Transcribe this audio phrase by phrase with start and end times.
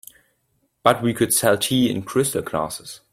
[0.81, 3.01] But we could sell tea in crystal glasses.